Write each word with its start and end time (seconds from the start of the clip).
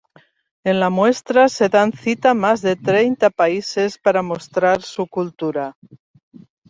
En 0.71 0.77
la 0.83 0.87
muestra 0.89 1.43
se 1.47 1.67
dan 1.69 1.91
cita 1.93 2.33
más 2.33 2.63
de 2.63 2.75
treinta 2.75 3.29
países 3.29 3.99
para 3.99 4.23
mostrar 4.23 4.81
su 4.81 5.05
cultura. 5.05 5.75